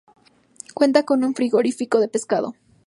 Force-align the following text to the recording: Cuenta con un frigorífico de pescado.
Cuenta 0.73 1.03
con 1.03 1.23
un 1.23 1.35
frigorífico 1.35 1.99
de 1.99 2.07
pescado. 2.07 2.55